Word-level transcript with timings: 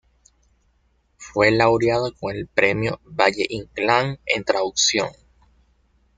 Fue 1.17 1.51
laureado 1.51 2.11
con 2.19 2.35
el 2.35 2.47
Premio 2.47 2.99
Valle-Inclán 3.05 4.17
en 4.25 4.43
traducción. 4.43 5.09